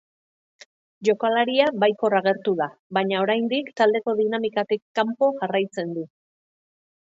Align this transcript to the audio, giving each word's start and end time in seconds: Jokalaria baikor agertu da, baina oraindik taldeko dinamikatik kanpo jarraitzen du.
Jokalaria 1.09 1.67
baikor 1.83 2.15
agertu 2.19 2.53
da, 2.61 2.67
baina 2.99 3.19
oraindik 3.25 3.69
taldeko 3.83 4.17
dinamikatik 4.23 4.83
kanpo 5.01 5.31
jarraitzen 5.43 5.95
du. 6.01 6.09